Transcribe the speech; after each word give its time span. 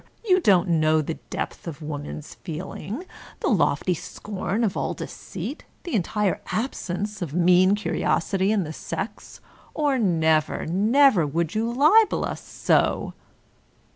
You 0.25 0.39
don't 0.39 0.67
know 0.67 1.03
the 1.03 1.19
depth 1.29 1.67
of 1.67 1.79
woman's 1.83 2.33
feeling, 2.33 3.05
the 3.41 3.49
lofty 3.49 3.93
scorn 3.93 4.63
of 4.63 4.75
all 4.75 4.95
deceit, 4.95 5.63
the 5.83 5.93
entire 5.93 6.41
absence 6.51 7.21
of 7.21 7.35
mean 7.35 7.75
curiosity 7.75 8.51
in 8.51 8.63
the 8.63 8.73
sex, 8.73 9.41
or 9.75 9.99
never, 9.99 10.65
never 10.65 11.27
would 11.27 11.53
you 11.53 11.71
libel 11.71 12.25
us 12.25 12.41
so 12.43 13.13